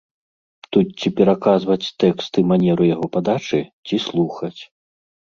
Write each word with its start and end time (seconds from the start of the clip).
Тут 0.75 0.87
ці 1.01 1.07
пераказваць 1.17 1.91
тэкст 2.03 2.39
і 2.41 2.43
манеру 2.51 2.87
яго 2.93 3.05
падачы, 3.17 3.59
ці 3.91 3.95
слухаць. 4.07 4.61